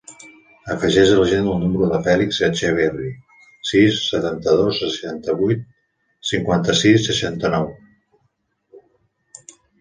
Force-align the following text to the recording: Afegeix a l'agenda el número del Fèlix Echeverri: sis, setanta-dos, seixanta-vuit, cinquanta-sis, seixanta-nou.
Afegeix 0.75 1.09
a 1.15 1.17
l'agenda 1.17 1.51
el 1.55 1.59
número 1.65 1.89
del 1.91 1.99
Fèlix 2.07 2.39
Echeverri: 2.47 3.09
sis, 3.71 3.99
setanta-dos, 4.13 4.79
seixanta-vuit, 4.85 5.61
cinquanta-sis, 6.31 7.07
seixanta-nou. 7.11 7.69